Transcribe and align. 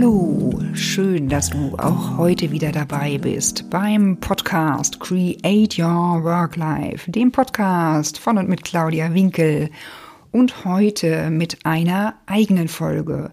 Hallo, 0.00 0.58
schön, 0.72 1.28
dass 1.28 1.50
du 1.50 1.76
auch 1.76 2.16
heute 2.16 2.50
wieder 2.50 2.72
dabei 2.72 3.18
bist 3.18 3.68
beim 3.68 4.16
Podcast 4.16 4.98
Create 4.98 5.78
Your 5.78 6.24
Work 6.24 6.56
Life, 6.56 7.10
dem 7.10 7.30
Podcast 7.30 8.18
von 8.18 8.38
und 8.38 8.48
mit 8.48 8.64
Claudia 8.64 9.12
Winkel 9.12 9.68
und 10.32 10.64
heute 10.64 11.28
mit 11.28 11.66
einer 11.66 12.14
eigenen 12.24 12.68
Folge. 12.68 13.30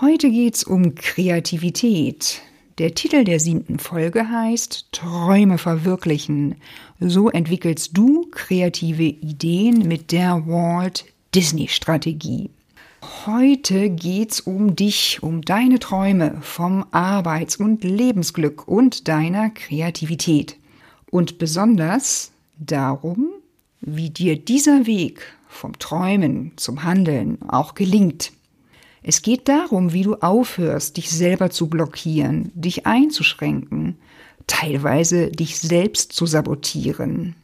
Heute 0.00 0.28
geht's 0.28 0.64
um 0.64 0.96
Kreativität. 0.96 2.42
Der 2.78 2.96
Titel 2.96 3.22
der 3.22 3.38
siebten 3.38 3.78
Folge 3.78 4.28
heißt 4.28 4.88
Träume 4.90 5.56
verwirklichen. 5.56 6.56
So 6.98 7.30
entwickelst 7.30 7.96
du 7.96 8.26
kreative 8.32 9.04
Ideen 9.04 9.86
mit 9.86 10.10
der 10.10 10.48
Walt 10.48 11.04
Disney 11.32 11.68
Strategie. 11.68 12.50
Heute 13.02 13.90
geht's 13.90 14.38
um 14.38 14.76
dich, 14.76 15.24
um 15.24 15.42
deine 15.42 15.80
Träume 15.80 16.38
vom 16.40 16.86
Arbeits- 16.92 17.56
und 17.56 17.82
Lebensglück 17.82 18.68
und 18.68 19.08
deiner 19.08 19.50
Kreativität. 19.50 20.56
Und 21.10 21.38
besonders 21.38 22.30
darum, 22.58 23.30
wie 23.80 24.10
dir 24.10 24.36
dieser 24.36 24.86
Weg 24.86 25.34
vom 25.48 25.76
Träumen 25.80 26.52
zum 26.54 26.84
Handeln 26.84 27.38
auch 27.48 27.74
gelingt. 27.74 28.32
Es 29.02 29.22
geht 29.22 29.48
darum, 29.48 29.92
wie 29.92 30.04
du 30.04 30.14
aufhörst, 30.14 30.96
dich 30.96 31.10
selber 31.10 31.50
zu 31.50 31.68
blockieren, 31.68 32.52
dich 32.54 32.86
einzuschränken, 32.86 33.98
teilweise 34.46 35.28
dich 35.28 35.58
selbst 35.58 36.12
zu 36.12 36.26
sabotieren. 36.26 37.34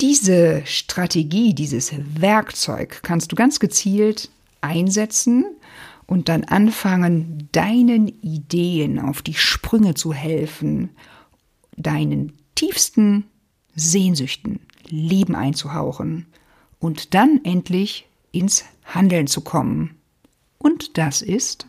Diese 0.00 0.62
Strategie, 0.66 1.54
dieses 1.54 1.92
Werkzeug 2.18 3.00
kannst 3.04 3.30
du 3.30 3.36
ganz 3.36 3.60
gezielt 3.60 4.30
einsetzen 4.60 5.44
und 6.06 6.28
dann 6.28 6.44
anfangen, 6.44 7.48
deinen 7.52 8.08
Ideen 8.08 8.98
auf 8.98 9.22
die 9.22 9.34
Sprünge 9.34 9.94
zu 9.94 10.12
helfen, 10.12 10.90
deinen 11.76 12.32
tiefsten 12.54 13.24
Sehnsüchten 13.74 14.60
Leben 14.88 15.34
einzuhauchen 15.34 16.26
und 16.78 17.14
dann 17.14 17.40
endlich 17.44 18.06
ins 18.32 18.64
Handeln 18.84 19.26
zu 19.26 19.42
kommen. 19.42 19.96
Und 20.58 20.98
das 20.98 21.22
ist, 21.22 21.66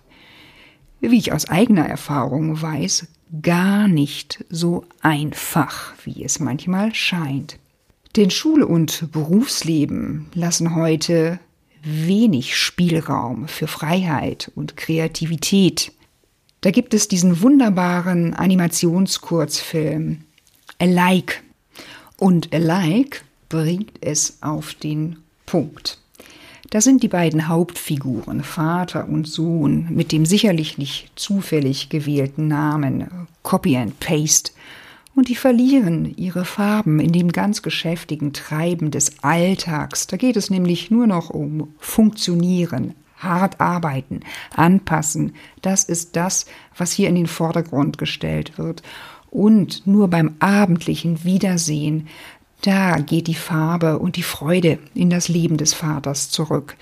wie 1.00 1.18
ich 1.18 1.32
aus 1.32 1.48
eigener 1.50 1.86
Erfahrung 1.88 2.62
weiß, 2.62 3.08
gar 3.42 3.88
nicht 3.88 4.44
so 4.50 4.86
einfach, 5.02 5.94
wie 6.04 6.24
es 6.24 6.40
manchmal 6.40 6.96
scheint. 6.96 7.60
Denn 8.16 8.32
Schule 8.32 8.66
und 8.66 9.12
Berufsleben 9.12 10.28
lassen 10.34 10.76
heute 10.76 11.40
wenig 11.84 12.58
Spielraum 12.58 13.48
für 13.48 13.68
Freiheit 13.68 14.52
und 14.56 14.78
Kreativität. 14.78 15.92
Da 16.62 16.72
gibt 16.72 16.94
es 16.94 17.08
diesen 17.08 17.42
wunderbaren 17.42 18.34
Animationskurzfilm 18.34 20.22
Alike. 20.78 21.36
Und 22.18 22.54
Alike 22.54 23.22
bringt 23.48 23.94
es 24.02 24.38
auf 24.42 24.74
den 24.74 25.18
Punkt. 25.46 25.98
Da 26.70 26.82
sind 26.82 27.02
die 27.02 27.08
beiden 27.08 27.48
Hauptfiguren, 27.48 28.44
Vater 28.44 29.08
und 29.08 29.28
Sohn, 29.28 29.88
mit 29.90 30.12
dem 30.12 30.26
sicherlich 30.26 30.78
nicht 30.78 31.12
zufällig 31.16 31.90
gewählten 31.90 32.48
Namen 32.48 33.28
Copy 33.42 33.76
and 33.76 34.00
Paste 34.00 34.52
und 35.20 35.28
die 35.28 35.36
verlieren 35.36 36.14
ihre 36.16 36.46
Farben 36.46 37.02
in 37.02 37.12
dem 37.12 37.34
ganz 37.34 37.62
geschäftigen 37.62 38.32
Treiben 38.32 38.90
des 38.90 39.22
Alltags. 39.22 40.08
Da 40.08 40.16
geht 40.16 40.38
es 40.38 40.50
nämlich 40.50 40.92
nur 40.92 41.08
noch 41.08 41.30
um 41.30 41.74
Funktionieren, 41.78 42.96
hart 43.18 43.60
arbeiten, 43.60 44.22
anpassen. 44.56 45.34
Das 45.62 45.84
ist 45.84 46.16
das, 46.16 46.46
was 46.78 46.94
hier 46.94 47.10
in 47.10 47.16
den 47.16 47.28
Vordergrund 47.28 47.98
gestellt 47.98 48.58
wird. 48.58 48.82
Und 49.30 49.86
nur 49.86 50.08
beim 50.08 50.36
abendlichen 50.40 51.26
Wiedersehen, 51.26 52.08
da 52.62 53.00
geht 53.00 53.28
die 53.28 53.36
Farbe 53.36 54.00
und 54.00 54.16
die 54.16 54.24
Freude 54.24 54.80
in 54.96 55.10
das 55.10 55.28
Leben 55.28 55.58
des 55.58 55.74
Vaters 55.74 56.30
zurück. 56.30 56.78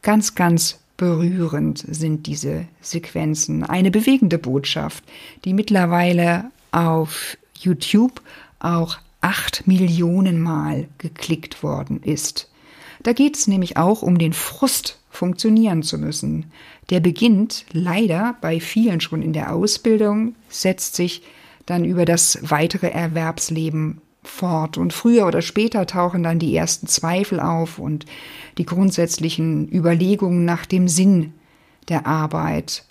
Ganz, 0.00 0.36
ganz 0.36 0.78
berührend 0.96 1.84
sind 1.88 2.28
diese 2.28 2.66
Sequenzen. 2.80 3.64
Eine 3.64 3.90
bewegende 3.90 4.38
Botschaft, 4.38 5.02
die 5.44 5.54
mittlerweile 5.54 6.52
auf 6.70 7.36
YouTube 7.58 8.20
auch 8.58 8.98
acht 9.20 9.66
Millionen 9.66 10.40
Mal 10.40 10.88
geklickt 10.98 11.62
worden 11.62 12.02
ist. 12.02 12.50
Da 13.02 13.12
geht 13.12 13.36
es 13.36 13.46
nämlich 13.46 13.76
auch 13.76 14.02
um 14.02 14.18
den 14.18 14.32
Frust, 14.32 14.98
funktionieren 15.10 15.82
zu 15.82 15.98
müssen. 15.98 16.46
Der 16.90 17.00
beginnt 17.00 17.66
leider 17.72 18.36
bei 18.40 18.60
vielen 18.60 19.00
schon 19.00 19.22
in 19.22 19.32
der 19.32 19.54
Ausbildung, 19.54 20.34
setzt 20.48 20.96
sich 20.96 21.22
dann 21.66 21.84
über 21.84 22.04
das 22.04 22.38
weitere 22.42 22.88
Erwerbsleben 22.88 24.00
fort. 24.22 24.76
Und 24.76 24.92
früher 24.92 25.26
oder 25.26 25.42
später 25.42 25.86
tauchen 25.86 26.22
dann 26.22 26.38
die 26.38 26.54
ersten 26.54 26.86
Zweifel 26.86 27.40
auf 27.40 27.78
und 27.78 28.06
die 28.58 28.66
grundsätzlichen 28.66 29.68
Überlegungen 29.72 30.44
nach 30.44 30.66
dem 30.66 30.88
Sinn 30.88 31.32
der 31.88 32.06
Arbeit 32.06 32.84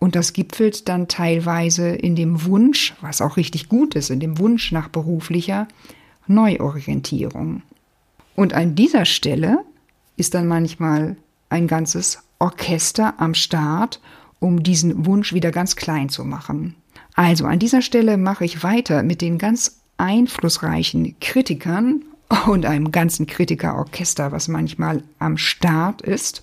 und 0.00 0.16
das 0.16 0.32
gipfelt 0.32 0.88
dann 0.88 1.06
teilweise 1.06 1.90
in 1.90 2.16
dem 2.16 2.44
Wunsch, 2.46 2.94
was 3.02 3.20
auch 3.20 3.36
richtig 3.36 3.68
gut 3.68 3.94
ist, 3.94 4.10
in 4.10 4.18
dem 4.18 4.38
Wunsch 4.38 4.72
nach 4.72 4.88
beruflicher 4.88 5.68
Neuorientierung. 6.26 7.62
Und 8.34 8.54
an 8.54 8.74
dieser 8.74 9.04
Stelle 9.04 9.58
ist 10.16 10.34
dann 10.34 10.48
manchmal 10.48 11.16
ein 11.50 11.66
ganzes 11.66 12.22
Orchester 12.38 13.20
am 13.20 13.34
Start, 13.34 14.00
um 14.38 14.62
diesen 14.62 15.04
Wunsch 15.04 15.34
wieder 15.34 15.50
ganz 15.50 15.76
klein 15.76 16.08
zu 16.08 16.24
machen. 16.24 16.74
Also 17.14 17.44
an 17.44 17.58
dieser 17.58 17.82
Stelle 17.82 18.16
mache 18.16 18.46
ich 18.46 18.62
weiter 18.62 19.02
mit 19.02 19.20
den 19.20 19.36
ganz 19.36 19.80
einflussreichen 19.98 21.16
Kritikern 21.20 22.04
und 22.46 22.64
einem 22.64 22.90
ganzen 22.90 23.26
Kritikerorchester, 23.26 24.32
was 24.32 24.48
manchmal 24.48 25.02
am 25.18 25.36
Start 25.36 26.00
ist. 26.00 26.42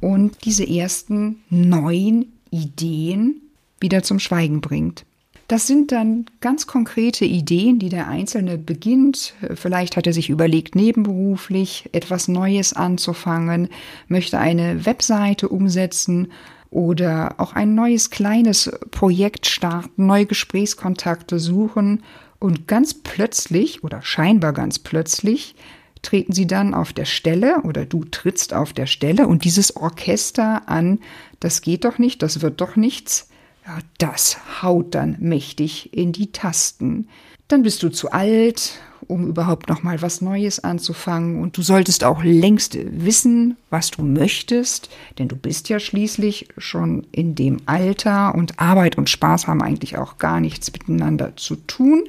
Und 0.00 0.44
diese 0.44 0.68
ersten 0.68 1.42
neun 1.50 2.26
Ideen 2.52 3.40
wieder 3.80 4.04
zum 4.04 4.20
Schweigen 4.20 4.60
bringt. 4.60 5.04
Das 5.48 5.66
sind 5.66 5.92
dann 5.92 6.26
ganz 6.40 6.66
konkrete 6.66 7.24
Ideen, 7.24 7.78
die 7.78 7.88
der 7.88 8.08
Einzelne 8.08 8.56
beginnt. 8.56 9.34
Vielleicht 9.54 9.96
hat 9.96 10.06
er 10.06 10.12
sich 10.12 10.30
überlegt, 10.30 10.76
nebenberuflich 10.76 11.90
etwas 11.92 12.28
Neues 12.28 12.72
anzufangen, 12.72 13.68
möchte 14.08 14.38
eine 14.38 14.86
Webseite 14.86 15.48
umsetzen 15.48 16.28
oder 16.70 17.34
auch 17.36 17.52
ein 17.52 17.74
neues 17.74 18.08
kleines 18.08 18.72
Projekt 18.92 19.46
starten, 19.46 20.06
neue 20.06 20.24
Gesprächskontakte 20.24 21.38
suchen 21.38 22.02
und 22.38 22.66
ganz 22.66 22.94
plötzlich 22.94 23.84
oder 23.84 24.00
scheinbar 24.00 24.54
ganz 24.54 24.78
plötzlich 24.78 25.54
treten 26.02 26.32
sie 26.32 26.46
dann 26.46 26.74
auf 26.74 26.92
der 26.92 27.04
Stelle 27.04 27.62
oder 27.62 27.86
du 27.86 28.04
trittst 28.04 28.52
auf 28.54 28.72
der 28.72 28.86
Stelle 28.86 29.26
und 29.26 29.44
dieses 29.44 29.76
Orchester 29.76 30.68
an, 30.68 30.98
das 31.40 31.62
geht 31.62 31.84
doch 31.84 31.98
nicht, 31.98 32.22
das 32.22 32.42
wird 32.42 32.60
doch 32.60 32.76
nichts. 32.76 33.28
Ja, 33.66 33.78
das 33.98 34.38
haut 34.62 34.94
dann 34.94 35.16
mächtig 35.20 35.94
in 35.94 36.12
die 36.12 36.32
Tasten. 36.32 37.08
Dann 37.46 37.62
bist 37.62 37.82
du 37.82 37.90
zu 37.90 38.10
alt, 38.10 38.80
um 39.06 39.28
überhaupt 39.28 39.68
noch 39.68 39.82
mal 39.82 40.02
was 40.02 40.20
Neues 40.20 40.64
anzufangen 40.64 41.40
und 41.40 41.56
du 41.56 41.62
solltest 41.62 42.02
auch 42.02 42.24
längst 42.24 42.76
wissen, 42.80 43.56
was 43.70 43.90
du 43.90 44.02
möchtest, 44.02 44.90
denn 45.18 45.28
du 45.28 45.36
bist 45.36 45.68
ja 45.68 45.78
schließlich 45.78 46.48
schon 46.58 47.06
in 47.12 47.34
dem 47.34 47.58
Alter 47.66 48.34
und 48.34 48.58
Arbeit 48.58 48.98
und 48.98 49.10
Spaß 49.10 49.46
haben 49.46 49.62
eigentlich 49.62 49.96
auch 49.96 50.18
gar 50.18 50.40
nichts 50.40 50.72
miteinander 50.72 51.36
zu 51.36 51.56
tun. 51.56 52.04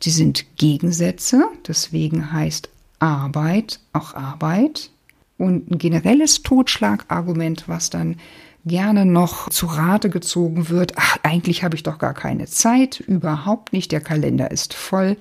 Sie 0.00 0.10
sind 0.10 0.56
Gegensätze, 0.56 1.44
deswegen 1.66 2.32
heißt 2.32 2.70
Arbeit 3.06 3.80
auch 3.92 4.14
Arbeit 4.14 4.90
und 5.38 5.70
ein 5.70 5.78
generelles 5.78 6.42
Totschlagargument, 6.42 7.68
was 7.68 7.90
dann 7.90 8.16
gerne 8.64 9.06
noch 9.06 9.48
zu 9.50 9.66
Rate 9.66 10.10
gezogen 10.10 10.68
wird. 10.68 10.94
Ach, 10.96 11.18
eigentlich 11.22 11.62
habe 11.62 11.76
ich 11.76 11.82
doch 11.82 11.98
gar 11.98 12.14
keine 12.14 12.46
Zeit, 12.46 13.00
überhaupt 13.00 13.72
nicht, 13.72 13.92
der 13.92 14.00
Kalender 14.00 14.50
ist 14.50 14.74
voll 14.74 15.16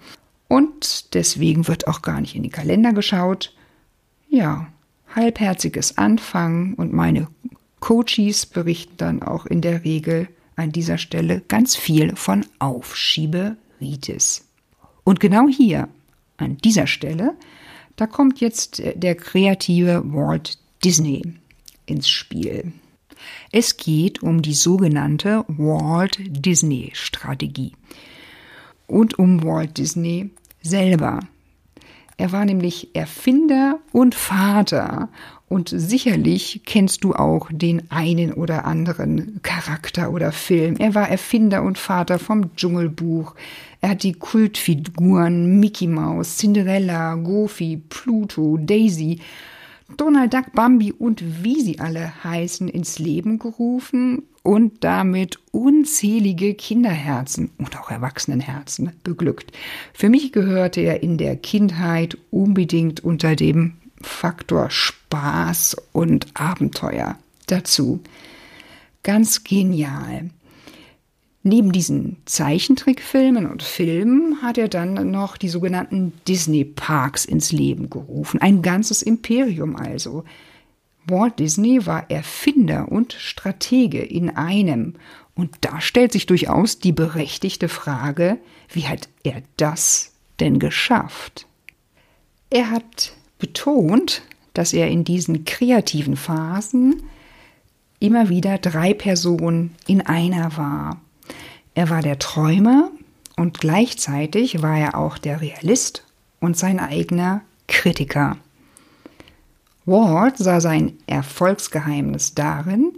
und 0.47 1.13
deswegen 1.13 1.67
wird 1.67 1.87
auch 1.87 2.01
gar 2.01 2.21
nicht 2.21 2.35
in 2.35 2.43
den 2.43 2.51
Kalender 2.51 2.93
geschaut. 2.93 3.53
Ja, 4.29 4.67
halbherziges 5.15 5.97
Anfangen 5.97 6.73
und 6.73 6.93
meine 6.93 7.27
Coaches 7.79 8.45
berichten 8.45 8.97
dann 8.97 9.21
auch 9.21 9.45
in 9.45 9.61
der 9.61 9.83
Regel 9.83 10.27
an 10.55 10.71
dieser 10.71 10.97
Stelle 10.97 11.41
ganz 11.47 11.75
viel 11.75 12.15
von 12.15 12.45
Aufschieberitis. 12.59 14.45
Und 15.03 15.19
genau 15.19 15.47
hier, 15.47 15.88
an 16.38 16.57
dieser 16.57 16.88
Stelle, 16.88 17.35
da 17.95 18.07
kommt 18.07 18.39
jetzt 18.39 18.81
der 18.95 19.15
kreative 19.15 20.01
Walt 20.06 20.57
Disney 20.83 21.21
ins 21.86 22.09
Spiel. 22.09 22.74
Es 23.51 23.77
geht 23.77 24.21
um 24.21 24.42
die 24.42 24.53
sogenannte 24.53 25.45
Walt 25.47 26.18
Disney 26.19 26.92
Strategie 26.94 27.74
und 28.88 29.18
um 29.18 29.44
Walt 29.44 29.77
Disney 29.77 30.30
selber. 30.62 31.19
Er 32.17 32.31
war 32.31 32.45
nämlich 32.45 32.95
Erfinder 32.95 33.79
und 33.91 34.15
Vater. 34.15 35.09
Und 35.47 35.69
sicherlich 35.69 36.62
kennst 36.65 37.03
du 37.03 37.13
auch 37.13 37.50
den 37.51 37.91
einen 37.91 38.33
oder 38.33 38.65
anderen 38.65 39.39
Charakter 39.44 40.12
oder 40.12 40.31
Film. 40.31 40.75
Er 40.79 40.95
war 40.95 41.09
Erfinder 41.09 41.62
und 41.62 41.77
Vater 41.77 42.17
vom 42.17 42.56
Dschungelbuch. 42.56 43.35
Er 43.81 43.89
hat 43.89 44.03
die 44.03 44.13
Kultfiguren 44.13 45.59
Mickey 45.59 45.88
Mouse, 45.88 46.38
Cinderella, 46.38 47.15
Goofy, 47.15 47.77
Pluto, 47.77 48.57
Daisy, 48.57 49.19
Donald 49.97 50.33
Duck, 50.33 50.51
Bambi 50.53 50.91
und 50.91 51.43
wie 51.43 51.61
sie 51.61 51.79
alle 51.79 52.23
heißen 52.23 52.67
ins 52.67 52.97
Leben 52.97 53.37
gerufen 53.37 54.23
und 54.41 54.83
damit 54.83 55.39
unzählige 55.51 56.53
Kinderherzen 56.55 57.51
und 57.57 57.79
auch 57.79 57.91
Erwachsenenherzen 57.91 58.91
beglückt. 59.03 59.51
Für 59.93 60.09
mich 60.09 60.31
gehörte 60.31 60.81
er 60.81 61.03
in 61.03 61.17
der 61.17 61.35
Kindheit 61.35 62.17
unbedingt 62.31 63.03
unter 63.03 63.35
dem 63.35 63.73
Faktor 64.01 64.69
Spaß 64.69 65.77
und 65.91 66.27
Abenteuer 66.33 67.17
dazu. 67.47 68.01
Ganz 69.03 69.43
genial. 69.43 70.29
Neben 71.47 71.71
diesen 71.71 72.18
Zeichentrickfilmen 72.25 73.45
und 73.45 73.62
Filmen 73.62 74.42
hat 74.42 74.57
er 74.57 74.68
dann 74.68 75.12
noch 75.12 75.38
die 75.38 75.47
sogenannten 75.47 76.12
Disney 76.27 76.65
Parks 76.65 77.24
ins 77.24 77.51
Leben 77.51 77.92
gerufen. 77.92 78.42
Ein 78.42 78.63
ganzes 78.63 79.03
Imperium 79.03 79.75
also. 79.75 80.24
Walt 81.06 81.38
Disney 81.38 81.86
war 81.86 82.09
Erfinder 82.09 82.92
und 82.92 83.13
Stratege 83.13 84.01
in 84.01 84.31
einem. 84.31 84.95
Und 85.36 85.57
da 85.62 85.81
stellt 85.81 86.13
sich 86.13 86.25
durchaus 86.25 86.80
die 86.80 86.94
berechtigte 86.94 87.69
Frage, 87.69 88.39
wie 88.69 88.88
hat 88.88 89.07
er 89.24 89.44
das 89.57 90.13
denn 90.39 90.57
geschafft? 90.57 91.45
Er 92.50 92.71
hat 92.71 93.13
betont, 93.38 94.24
dass 94.56 94.74
er 94.74 94.88
in 94.88 95.03
diesen 95.03 95.45
kreativen 95.45 96.15
Phasen 96.15 97.03
immer 98.00 98.30
wieder 98.30 98.57
drei 98.57 98.95
Personen 98.95 99.75
in 99.86 100.01
einer 100.01 100.57
war. 100.57 101.01
Er 101.75 101.89
war 101.89 102.01
der 102.01 102.18
Träumer 102.19 102.89
und 103.36 103.60
gleichzeitig 103.60 104.62
war 104.62 104.77
er 104.77 104.98
auch 104.98 105.18
der 105.18 105.42
Realist 105.42 106.04
und 106.39 106.57
sein 106.57 106.80
eigener 106.80 107.42
Kritiker. 107.68 108.38
Walt 109.86 110.38
sah 110.38 110.62
sein 110.62 110.94
Erfolgsgeheimnis 111.06 112.33
darin, 112.33 112.94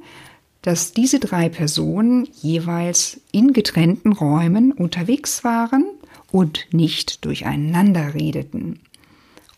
dass 0.62 0.94
diese 0.94 1.20
drei 1.20 1.50
Personen 1.50 2.28
jeweils 2.42 3.20
in 3.32 3.52
getrennten 3.52 4.14
Räumen 4.14 4.72
unterwegs 4.72 5.44
waren 5.44 5.86
und 6.32 6.68
nicht 6.72 7.26
durcheinander 7.26 8.14
redeten. 8.14 8.80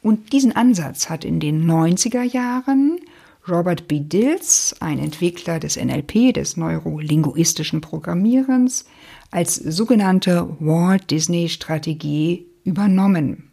Und 0.01 0.31
diesen 0.33 0.55
Ansatz 0.55 1.09
hat 1.09 1.25
in 1.25 1.39
den 1.39 1.69
90er 1.69 2.23
Jahren 2.23 2.99
Robert 3.49 3.87
B. 3.87 3.99
Dills, 3.99 4.75
ein 4.79 4.99
Entwickler 4.99 5.59
des 5.59 5.75
NLP, 5.75 6.33
des 6.33 6.57
neurolinguistischen 6.57 7.81
Programmierens, 7.81 8.85
als 9.31 9.55
sogenannte 9.55 10.49
Walt 10.59 11.09
Disney 11.11 11.49
Strategie 11.49 12.45
übernommen. 12.63 13.51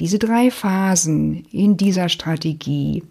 Diese 0.00 0.18
drei 0.18 0.50
Phasen 0.50 1.44
in 1.52 1.76
dieser 1.76 2.08
Strategie 2.08 3.04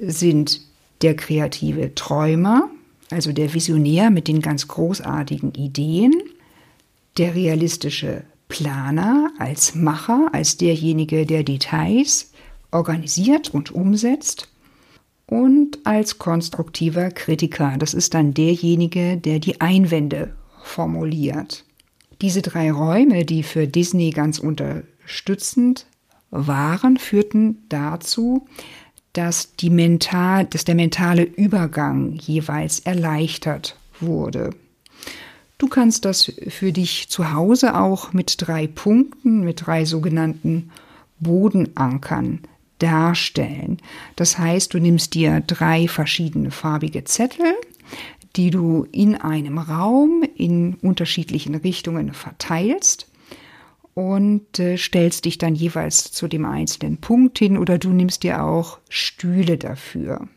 sind 0.00 0.60
der 1.02 1.14
kreative 1.14 1.94
Träumer, 1.94 2.70
also 3.10 3.32
der 3.32 3.52
Visionär 3.52 4.10
mit 4.10 4.28
den 4.28 4.40
ganz 4.40 4.66
großartigen 4.68 5.54
Ideen, 5.54 6.14
der 7.18 7.34
realistische 7.34 8.24
Planer 8.48 9.30
als 9.38 9.74
Macher, 9.74 10.28
als 10.32 10.56
derjenige, 10.56 11.26
der 11.26 11.42
Details 11.42 12.32
organisiert 12.70 13.52
und 13.52 13.70
umsetzt 13.72 14.48
und 15.26 15.78
als 15.84 16.18
konstruktiver 16.18 17.10
Kritiker, 17.10 17.76
das 17.78 17.94
ist 17.94 18.14
dann 18.14 18.32
derjenige, 18.32 19.16
der 19.16 19.40
die 19.40 19.60
Einwände 19.60 20.34
formuliert. 20.62 21.64
Diese 22.22 22.42
drei 22.42 22.70
Räume, 22.70 23.24
die 23.24 23.42
für 23.42 23.66
Disney 23.66 24.10
ganz 24.10 24.38
unterstützend 24.38 25.86
waren, 26.30 26.96
führten 26.96 27.64
dazu, 27.68 28.46
dass, 29.12 29.56
die 29.56 29.70
mental, 29.70 30.44
dass 30.46 30.64
der 30.64 30.74
mentale 30.74 31.22
Übergang 31.22 32.12
jeweils 32.12 32.80
erleichtert 32.80 33.76
wurde. 34.00 34.50
Du 35.58 35.68
kannst 35.68 36.04
das 36.04 36.32
für 36.48 36.70
dich 36.70 37.08
zu 37.08 37.32
Hause 37.32 37.78
auch 37.78 38.12
mit 38.12 38.36
drei 38.38 38.66
Punkten, 38.66 39.42
mit 39.42 39.66
drei 39.66 39.86
sogenannten 39.86 40.70
Bodenankern 41.18 42.40
darstellen. 42.78 43.78
Das 44.16 44.38
heißt, 44.38 44.72
du 44.74 44.78
nimmst 44.78 45.14
dir 45.14 45.40
drei 45.40 45.88
verschiedene 45.88 46.50
farbige 46.50 47.04
Zettel, 47.04 47.54
die 48.36 48.50
du 48.50 48.86
in 48.92 49.14
einem 49.14 49.58
Raum 49.58 50.22
in 50.36 50.74
unterschiedlichen 50.74 51.54
Richtungen 51.54 52.12
verteilst 52.12 53.10
und 53.94 54.58
äh, 54.58 54.76
stellst 54.76 55.24
dich 55.24 55.38
dann 55.38 55.54
jeweils 55.54 56.12
zu 56.12 56.28
dem 56.28 56.44
einzelnen 56.44 56.98
Punkt 56.98 57.38
hin 57.38 57.56
oder 57.56 57.78
du 57.78 57.90
nimmst 57.90 58.24
dir 58.24 58.42
auch 58.42 58.78
Stühle 58.90 59.56
dafür. 59.56 60.28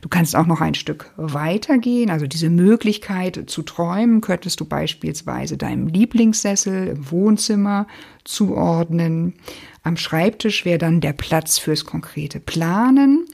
Du 0.00 0.08
kannst 0.08 0.34
auch 0.34 0.46
noch 0.46 0.60
ein 0.60 0.74
Stück 0.74 1.10
weitergehen, 1.16 2.10
also 2.10 2.26
diese 2.26 2.48
Möglichkeit 2.48 3.44
zu 3.46 3.62
träumen 3.62 4.20
könntest 4.20 4.60
du 4.60 4.64
beispielsweise 4.64 5.56
deinem 5.56 5.88
Lieblingssessel 5.88 6.88
im 6.88 7.10
Wohnzimmer 7.10 7.86
zuordnen. 8.24 9.34
Am 9.82 9.96
Schreibtisch 9.96 10.64
wäre 10.64 10.78
dann 10.78 11.00
der 11.00 11.12
Platz 11.12 11.58
fürs 11.58 11.84
konkrete 11.84 12.40
Planen 12.40 13.26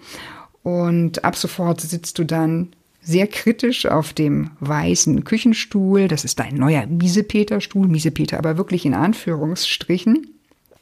und 0.62 1.24
ab 1.24 1.36
sofort 1.36 1.80
sitzt 1.80 2.18
du 2.18 2.24
dann 2.24 2.68
sehr 3.00 3.28
kritisch 3.28 3.86
auf 3.86 4.12
dem 4.12 4.50
weißen 4.58 5.22
Küchenstuhl. 5.22 6.08
Das 6.08 6.24
ist 6.24 6.40
ein 6.40 6.56
neuer 6.56 6.86
Miesepeter-Stuhl, 6.86 7.86
Miesepeter 7.86 8.38
aber 8.38 8.56
wirklich 8.56 8.84
in 8.84 8.94
Anführungsstrichen. 8.94 10.26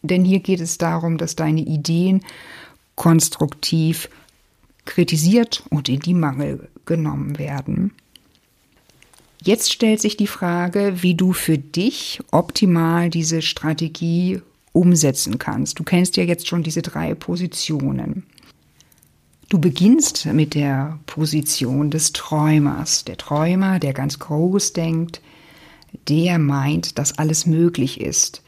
Denn 0.00 0.24
hier 0.24 0.40
geht 0.40 0.60
es 0.60 0.78
darum, 0.78 1.18
dass 1.18 1.36
deine 1.36 1.60
Ideen 1.60 2.22
konstruktiv 2.94 4.08
kritisiert 4.84 5.62
und 5.70 5.88
in 5.88 6.00
die 6.00 6.14
Mangel 6.14 6.68
genommen 6.86 7.38
werden. 7.38 7.92
Jetzt 9.42 9.72
stellt 9.72 10.00
sich 10.00 10.16
die 10.16 10.26
Frage, 10.26 11.02
wie 11.02 11.14
du 11.14 11.32
für 11.32 11.58
dich 11.58 12.20
optimal 12.30 13.10
diese 13.10 13.42
Strategie 13.42 14.40
umsetzen 14.72 15.38
kannst. 15.38 15.78
Du 15.78 15.84
kennst 15.84 16.16
ja 16.16 16.24
jetzt 16.24 16.48
schon 16.48 16.62
diese 16.62 16.82
drei 16.82 17.14
Positionen. 17.14 18.24
Du 19.50 19.58
beginnst 19.58 20.26
mit 20.26 20.54
der 20.54 20.98
Position 21.06 21.90
des 21.90 22.12
Träumers. 22.12 23.04
Der 23.04 23.18
Träumer, 23.18 23.78
der 23.78 23.92
ganz 23.92 24.18
groß 24.18 24.72
denkt, 24.72 25.20
der 26.08 26.38
meint, 26.38 26.98
dass 26.98 27.18
alles 27.18 27.46
möglich 27.46 28.00
ist. 28.00 28.42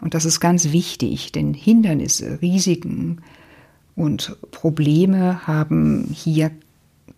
Und 0.00 0.14
das 0.14 0.24
ist 0.24 0.40
ganz 0.40 0.72
wichtig, 0.72 1.30
denn 1.32 1.54
Hindernisse, 1.54 2.40
Risiken 2.42 3.22
und 3.94 4.36
Probleme 4.50 5.46
haben 5.46 6.08
hier 6.12 6.50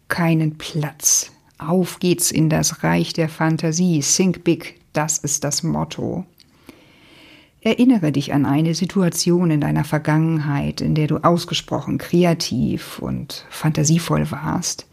keinen 0.09 0.59
Platz. 0.59 1.31
Auf 1.59 1.99
geht's 2.00 2.31
in 2.31 2.50
das 2.50 2.83
Reich 2.83 3.12
der 3.12 3.28
Fantasie. 3.28 4.00
Think 4.00 4.45
big, 4.45 4.81
das 4.93 5.19
ist 5.19 5.45
das 5.45 5.62
Motto. 5.62 6.25
Erinnere 7.61 8.12
dich 8.12 8.35
an 8.35 8.45
eine 8.45 8.75
Situation 8.75 9.50
in 9.50 9.61
deiner 9.62 9.85
Vergangenheit, 9.85 10.83
in 10.83 10.95
der 10.95 11.07
du 11.07 11.19
ausgesprochen 11.19 11.97
kreativ 11.97 12.99
und 12.99 13.47
fantasievoll 13.49 14.31
warst. 14.31 14.87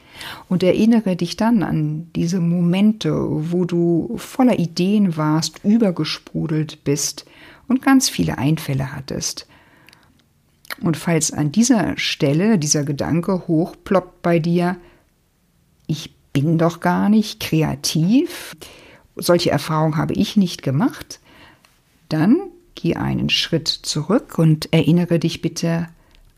Und 0.47 0.63
erinnere 0.63 1.15
dich 1.15 1.35
dann 1.35 1.63
an 1.63 2.07
diese 2.15 2.39
Momente, 2.39 3.13
wo 3.51 3.65
du 3.65 4.13
voller 4.17 4.59
Ideen 4.59 5.17
warst, 5.17 5.63
übergesprudelt 5.65 6.83
bist 6.83 7.25
und 7.67 7.81
ganz 7.81 8.07
viele 8.07 8.37
Einfälle 8.37 8.95
hattest. 8.95 9.47
Und 10.81 10.97
falls 10.97 11.31
an 11.31 11.51
dieser 11.51 11.97
Stelle 11.97 12.57
dieser 12.57 12.83
Gedanke 12.83 13.47
hochploppt 13.47 14.21
bei 14.21 14.39
dir, 14.39 14.77
ich 15.87 16.13
bin 16.33 16.57
doch 16.57 16.79
gar 16.79 17.09
nicht 17.09 17.39
kreativ, 17.39 18.55
solche 19.15 19.51
Erfahrungen 19.51 19.97
habe 19.97 20.13
ich 20.13 20.37
nicht 20.37 20.63
gemacht, 20.63 21.19
dann 22.09 22.37
Geh 22.81 22.95
einen 22.95 23.29
Schritt 23.29 23.67
zurück 23.67 24.39
und 24.39 24.73
erinnere 24.73 25.19
dich 25.19 25.43
bitte 25.43 25.87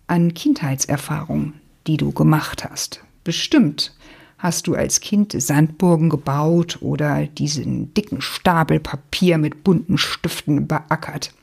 an 0.07 0.33
Kindheitserfahrungen, 0.33 1.53
die 1.87 1.95
du 1.95 2.11
gemacht 2.11 2.65
hast. 2.69 3.01
Bestimmt 3.23 3.95
hast 4.37 4.67
du 4.67 4.75
als 4.75 4.99
Kind 4.99 5.33
Sandburgen 5.41 6.09
gebaut 6.09 6.79
oder 6.81 7.27
diesen 7.27 7.93
dicken 7.93 8.19
Stapel 8.19 8.81
Papier 8.81 9.37
mit 9.37 9.63
bunten 9.63 9.97
Stiften 9.97 10.67
beackert 10.67 11.33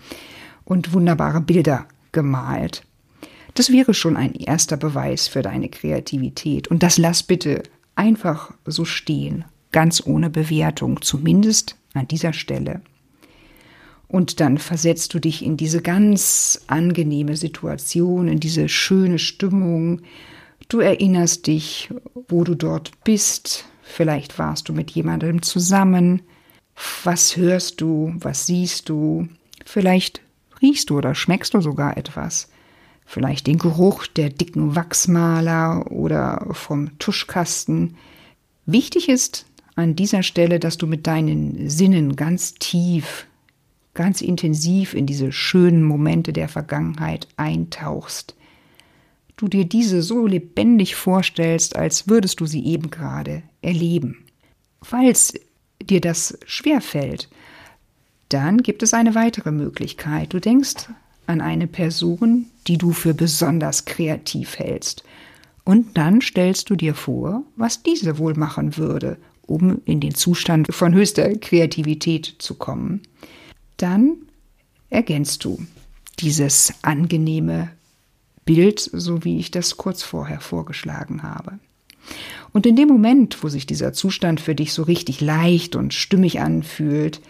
und 0.66 0.92
wunderbare 0.92 1.40
Bilder 1.40 1.87
gemalt. 2.12 2.83
Das 3.54 3.71
wäre 3.71 3.95
schon 3.95 4.16
ein 4.16 4.35
erster 4.35 4.76
Beweis 4.76 5.28
für 5.28 5.42
deine 5.42 5.69
Kreativität. 5.69 6.69
Und 6.69 6.83
das 6.83 6.99
lass 6.99 7.23
bitte 7.23 7.62
einfach 7.95 8.52
so 8.64 8.85
stehen, 8.85 9.45
ganz 9.73 10.02
ohne 10.04 10.30
Bewertung, 10.30 11.02
zumindest 11.02 11.76
an 11.95 12.09
dieser 12.09 12.33
Stelle. 12.33 12.80
Und 14.09 14.40
dann 14.40 14.59
versetzt 14.59 15.14
du 15.14 15.21
dich 15.21 15.45
in 15.45 15.57
diese 15.57 15.83
ganz 15.83 16.62
angenehme 16.66 17.37
Situation, 17.37 18.26
in 18.26 18.40
diese 18.40 18.69
schöne 18.69 19.21
Stimmung. 19.21 20.00
Du 20.69 20.80
erinnerst 20.80 21.47
dich, 21.47 21.90
wo 22.28 22.42
du 22.42 22.57
dort 22.57 22.92
bist. 23.04 23.66
Vielleicht 23.83 24.38
warst 24.38 24.69
du 24.69 24.73
mit 24.73 24.90
jemandem 24.90 25.42
zusammen. 25.42 26.23
Was 27.04 27.37
hörst 27.37 27.80
du? 27.80 28.14
Was 28.19 28.47
siehst 28.47 28.88
du? 28.88 29.28
Vielleicht 29.64 30.21
riechst 30.61 30.90
du 30.90 30.99
oder 30.99 31.14
schmeckst 31.14 31.54
du 31.54 31.61
sogar 31.61 31.97
etwas. 31.97 32.49
Vielleicht 33.11 33.49
den 33.49 33.59
Geruch 33.59 34.07
der 34.07 34.31
dicken 34.31 34.76
Wachsmaler 34.76 35.90
oder 35.90 36.47
vom 36.52 36.97
Tuschkasten. 37.00 37.97
Wichtig 38.67 39.09
ist 39.09 39.47
an 39.75 39.97
dieser 39.97 40.23
Stelle, 40.23 40.61
dass 40.61 40.79
du 40.79 40.87
mit 40.87 41.09
deinen 41.09 41.69
Sinnen 41.69 42.14
ganz 42.14 42.55
tief 42.55 43.26
ganz 43.95 44.21
intensiv 44.21 44.95
in 44.95 45.07
diese 45.07 45.33
schönen 45.33 45.83
Momente 45.83 46.33
der 46.33 46.49
Vergangenheit 46.49 47.26
eintauchst. 47.37 48.37
Du 49.37 49.49
dir 49.49 49.64
diese 49.64 50.02
so 50.02 50.29
lebendig 50.29 50.95
vorstellst, 50.95 51.75
als 51.75 52.07
würdest 52.07 52.38
du 52.38 52.47
sie 52.47 52.64
eben 52.64 52.90
gerade 52.90 53.43
erleben. 53.61 54.25
Falls 54.83 55.35
dir 55.83 56.00
das 56.00 56.38
schwer 56.47 56.81
fällt, 56.81 57.29
dann 58.29 58.59
gibt 58.59 58.85
es 58.85 58.95
eine 58.95 59.17
weitere 59.17 59.50
Möglichkeit. 59.50 60.33
Du 60.33 60.38
denkst 60.38 60.87
an 61.31 61.41
eine 61.41 61.67
Person, 61.67 62.47
die 62.67 62.77
du 62.77 62.93
für 62.93 63.15
besonders 63.15 63.87
kreativ 63.87 64.59
hältst. 64.59 65.05
Und 65.65 65.97
dann 65.97 66.21
stellst 66.21 66.69
du 66.71 66.77
dir 66.77 66.95
vor, 66.95 67.43
was 67.57 67.83
diese 67.83 68.19
wohl 68.19 68.35
machen 68.35 68.77
würde, 68.77 69.17
um 69.47 69.81
in 69.85 70.01
den 70.01 70.15
Zustand 70.15 70.69
von 70.71 70.95
höchster 70.95 71.35
Kreativität 71.37 72.37
zu 72.39 72.55
kommen 72.55 73.03
dann 73.81 74.17
ergänzt 74.91 75.45
du 75.45 75.59
dieses 76.19 76.75
angenehme 76.83 77.71
Bild, 78.45 78.81
so 78.81 79.25
wie 79.25 79.39
ich 79.39 79.51
das 79.51 79.77
kurz 79.77 80.03
vorher 80.03 80.41
vorgeschlagen 80.41 81.23
habe. 81.23 81.59
Und 82.53 82.67
in 82.67 82.77
dem 82.77 82.89
Moment, 82.89 83.43
wo 83.43 83.49
sich 83.49 83.67
dieser 83.67 83.93
Zustand 83.93 84.41
für 84.41 84.55
dich 84.55 84.73
so 84.73 84.83
richtig 84.83 85.21
leicht 85.21 85.77
und 85.77 85.95
stimmig 85.95 86.41
anfühlt, 86.41 87.21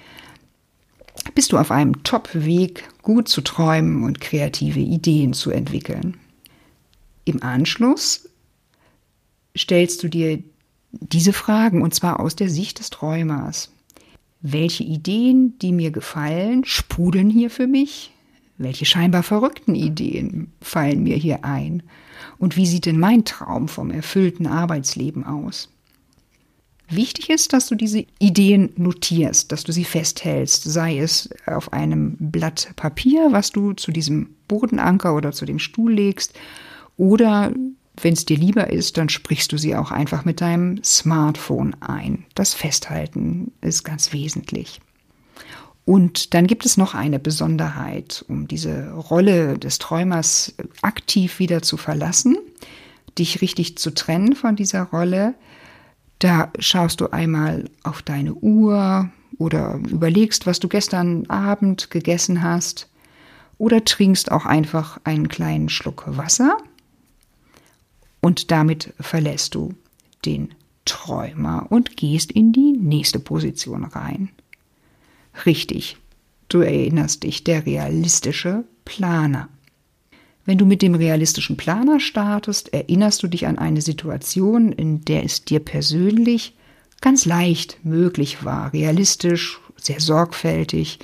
bist 1.35 1.53
du 1.53 1.59
auf 1.59 1.71
einem 1.71 2.03
Top-Weg, 2.03 2.89
gut 3.03 3.29
zu 3.29 3.41
träumen 3.41 4.05
und 4.05 4.21
kreative 4.21 4.81
Ideen 4.81 5.33
zu 5.33 5.51
entwickeln. 5.51 6.17
Im 7.25 7.43
Anschluss 7.43 8.29
stellst 9.57 10.03
du 10.03 10.09
dir 10.09 10.43
diese 10.93 11.33
Fragen 11.33 11.83
und 11.83 11.95
zwar 11.95 12.21
aus 12.21 12.37
der 12.37 12.49
Sicht 12.49 12.79
des 12.79 12.91
Träumers. 12.91 13.71
Welche 14.41 14.85
Ideen, 14.85 15.59
die 15.59 15.73
mir 15.73 15.91
gefallen, 15.91 16.65
sprudeln 16.65 17.31
hier 17.31 17.51
für 17.51 17.67
mich? 17.67 18.13
Welche 18.57 18.85
scheinbar 18.85 19.23
verrückten 19.23 19.75
Ideen 19.75 20.53
fallen 20.61 21.03
mir 21.03 21.17
hier 21.17 21.45
ein? 21.45 21.83
Und 22.39 22.57
wie 22.57 22.67
sieht 22.67 22.87
denn 22.87 22.99
mein 22.99 23.25
Traum 23.25 23.69
vom 23.69 23.91
erfüllten 23.91 24.47
Arbeitsleben 24.47 25.25
aus? 25.25 25.71
Wichtig 26.91 27.31
ist, 27.31 27.53
dass 27.53 27.69
du 27.69 27.77
diese 27.77 28.05
Ideen 28.19 28.73
notierst, 28.77 29.53
dass 29.53 29.63
du 29.63 29.73
sie 29.73 29.85
festhältst, 29.85 30.65
sei 30.65 30.99
es 30.99 31.31
auf 31.47 31.73
einem 31.73 32.17
Blatt 32.19 32.73
Papier, 32.75 33.29
was 33.31 33.53
du 33.53 33.73
zu 33.75 33.93
diesem 33.93 34.35
Bodenanker 34.49 35.15
oder 35.15 35.31
zu 35.33 35.47
dem 35.47 35.61
Stuhl 35.61 35.93
legst, 35.93 36.35
oder 36.97 37.53
wenn 38.03 38.15
es 38.15 38.27
dir 38.27 38.37
lieber 38.37 38.71
ist, 38.71 38.97
dann 38.97 39.09
sprichst 39.09 39.53
du 39.53 39.59
sie 39.59 39.77
auch 39.77 39.91
einfach 39.91 40.25
mit 40.25 40.41
deinem 40.41 40.83
Smartphone 40.83 41.77
ein. 41.81 42.27
Das 42.35 42.55
Festhalten 42.55 43.53
ist 43.61 43.85
ganz 43.85 44.13
wesentlich. 44.13 44.81
Und 45.85 46.35
dann 46.35 46.47
gibt 46.47 46.67
es 46.67 46.77
noch 46.77 46.95
eine 46.95 47.19
Besonderheit, 47.19 48.25
um 48.29 48.49
diese 48.49 48.93
Rolle 48.93 49.59
des 49.59 49.79
Träumers 49.79 50.55
aktiv 50.83 51.39
wieder 51.39 51.63
zu 51.63 51.77
verlassen, 51.77 52.37
dich 53.19 53.41
richtig 53.41 53.79
zu 53.79 53.93
trennen 53.93 54.35
von 54.35 54.57
dieser 54.57 54.85
Rolle. 54.85 55.35
Da 56.21 56.53
schaust 56.59 57.01
du 57.01 57.09
einmal 57.13 57.69
auf 57.83 58.03
deine 58.03 58.35
Uhr 58.35 59.11
oder 59.39 59.81
überlegst, 59.91 60.47
was 60.47 60.61
du 60.61 60.69
gestern 60.69 61.27
Abend 61.29 61.91
gegessen 61.91 62.43
hast 62.43 62.89
oder 63.59 63.85
trinkst 63.85 64.31
auch 64.31 64.47
einfach 64.47 65.01
einen 65.05 65.29
kleinen 65.29 65.69
Schluck 65.69 66.05
Wasser 66.07 66.59
und 68.21 68.51
damit 68.51 68.93
verlässt 69.01 69.55
du 69.55 69.75
den 70.25 70.55
Träumer 70.85 71.67
und 71.71 71.97
gehst 71.97 72.31
in 72.33 72.53
die 72.53 72.73
nächste 72.73 73.19
Position 73.19 73.85
rein. 73.85 74.31
Richtig, 75.47 75.97
du 76.49 76.61
erinnerst 76.61 77.23
dich, 77.23 77.45
der 77.45 77.65
realistische 77.65 78.65
Planer. 78.85 79.49
Wenn 80.47 80.59
du 80.59 80.65
mit 80.67 80.83
dem 80.83 80.95
realistischen 80.95 81.57
Planer 81.57 82.01
startest, 82.01 82.73
erinnerst 82.73 83.23
du 83.23 83.29
dich 83.29 83.47
an 83.47 83.59
eine 83.59 83.83
Situation, 83.83 84.73
in 84.73 85.05
der 85.05 85.25
es 85.25 85.45
dir 85.45 85.61
persönlich 85.61 86.55
ganz 87.01 87.25
leicht 87.25 87.79
möglich 87.85 88.45
war, 88.45 88.73
realistisch, 88.73 89.61
sehr 89.77 90.01
sorgfältig, 90.01 90.99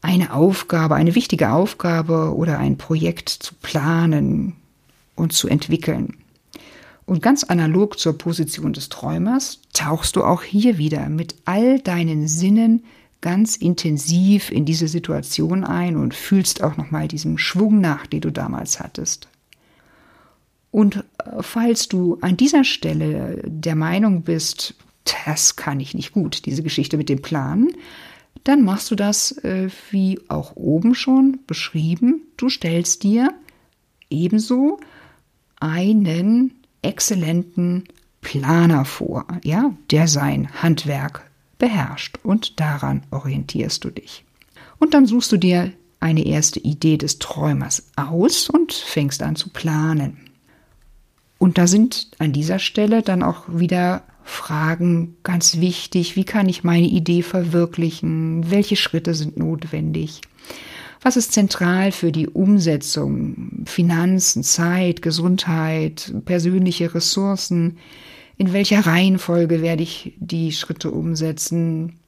eine 0.00 0.32
Aufgabe, 0.32 0.94
eine 0.94 1.14
wichtige 1.14 1.50
Aufgabe 1.50 2.34
oder 2.36 2.58
ein 2.58 2.78
Projekt 2.78 3.28
zu 3.28 3.54
planen 3.60 4.54
und 5.16 5.32
zu 5.32 5.48
entwickeln. 5.48 6.16
Und 7.04 7.22
ganz 7.22 7.42
analog 7.44 7.98
zur 7.98 8.18
Position 8.18 8.74
des 8.74 8.90
Träumers 8.90 9.60
tauchst 9.72 10.14
du 10.16 10.24
auch 10.24 10.42
hier 10.42 10.78
wieder 10.78 11.08
mit 11.08 11.36
all 11.46 11.80
deinen 11.80 12.28
Sinnen 12.28 12.84
ganz 13.20 13.56
intensiv 13.56 14.50
in 14.50 14.64
diese 14.64 14.88
Situation 14.88 15.64
ein 15.64 15.96
und 15.96 16.14
fühlst 16.14 16.62
auch 16.62 16.76
nochmal 16.76 17.08
diesem 17.08 17.38
Schwung 17.38 17.80
nach, 17.80 18.06
den 18.06 18.20
du 18.20 18.30
damals 18.30 18.80
hattest. 18.80 19.28
Und 20.70 20.96
äh, 20.96 21.02
falls 21.42 21.88
du 21.88 22.18
an 22.20 22.36
dieser 22.36 22.64
Stelle 22.64 23.42
der 23.44 23.74
Meinung 23.74 24.22
bist, 24.22 24.74
das 25.26 25.56
kann 25.56 25.80
ich 25.80 25.94
nicht 25.94 26.12
gut, 26.12 26.46
diese 26.46 26.62
Geschichte 26.62 26.96
mit 26.96 27.08
dem 27.08 27.22
Plan, 27.22 27.68
dann 28.44 28.62
machst 28.62 28.90
du 28.90 28.94
das 28.94 29.32
äh, 29.38 29.68
wie 29.90 30.20
auch 30.28 30.56
oben 30.56 30.94
schon 30.94 31.40
beschrieben. 31.46 32.22
Du 32.36 32.48
stellst 32.48 33.02
dir 33.02 33.32
ebenso 34.10 34.78
einen 35.58 36.52
exzellenten 36.82 37.84
Planer 38.20 38.84
vor, 38.84 39.26
ja, 39.42 39.74
der 39.90 40.08
sein 40.08 40.62
Handwerk 40.62 41.27
beherrscht 41.58 42.18
und 42.22 42.60
daran 42.60 43.02
orientierst 43.10 43.84
du 43.84 43.90
dich. 43.90 44.24
Und 44.78 44.94
dann 44.94 45.06
suchst 45.06 45.32
du 45.32 45.36
dir 45.36 45.72
eine 46.00 46.24
erste 46.24 46.60
Idee 46.60 46.96
des 46.96 47.18
Träumers 47.18 47.90
aus 47.96 48.48
und 48.48 48.72
fängst 48.72 49.22
an 49.22 49.36
zu 49.36 49.50
planen. 49.50 50.18
Und 51.38 51.58
da 51.58 51.66
sind 51.66 52.08
an 52.18 52.32
dieser 52.32 52.58
Stelle 52.58 53.02
dann 53.02 53.22
auch 53.22 53.44
wieder 53.48 54.02
Fragen 54.24 55.16
ganz 55.22 55.58
wichtig. 55.58 56.14
Wie 56.14 56.24
kann 56.24 56.48
ich 56.48 56.62
meine 56.62 56.86
Idee 56.86 57.22
verwirklichen? 57.22 58.50
Welche 58.50 58.76
Schritte 58.76 59.14
sind 59.14 59.38
notwendig? 59.38 60.20
Was 61.00 61.16
ist 61.16 61.32
zentral 61.32 61.92
für 61.92 62.12
die 62.12 62.28
Umsetzung? 62.28 63.62
Finanzen, 63.64 64.42
Zeit, 64.42 65.00
Gesundheit, 65.00 66.12
persönliche 66.24 66.94
Ressourcen? 66.94 67.78
In 68.38 68.52
welcher 68.52 68.86
Reihenfolge 68.86 69.62
werde 69.62 69.82
ich 69.82 70.14
die 70.18 70.52
Schritte 70.52 70.92
umsetzen? 70.92 71.98